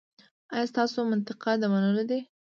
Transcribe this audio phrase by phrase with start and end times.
[0.53, 2.19] ایا ستاسو منطق د منلو دی؟